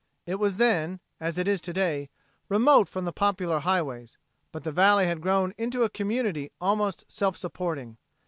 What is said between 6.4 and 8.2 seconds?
almost self supporting.